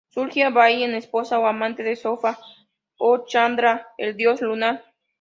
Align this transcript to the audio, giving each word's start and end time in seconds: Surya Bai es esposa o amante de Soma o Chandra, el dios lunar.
Surya 0.09 0.49
Bai 0.49 0.83
es 0.83 0.91
esposa 0.95 1.37
o 1.37 1.45
amante 1.45 1.83
de 1.83 1.95
Soma 1.95 2.39
o 2.97 3.23
Chandra, 3.27 3.89
el 3.99 4.17
dios 4.17 4.41
lunar. 4.41 4.83